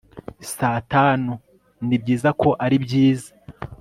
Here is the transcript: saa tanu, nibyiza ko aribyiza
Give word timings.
saa 0.55 0.79
tanu, 0.91 1.31
nibyiza 1.87 2.29
ko 2.41 2.49
aribyiza 2.65 3.31